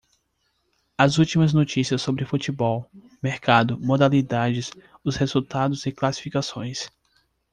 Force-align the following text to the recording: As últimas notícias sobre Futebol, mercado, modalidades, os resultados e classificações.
As 0.97 1.19
últimas 1.19 1.53
notícias 1.53 2.01
sobre 2.01 2.25
Futebol, 2.25 2.89
mercado, 3.21 3.79
modalidades, 3.79 4.71
os 5.05 5.15
resultados 5.15 5.85
e 5.85 5.91
classificações. 5.91 6.89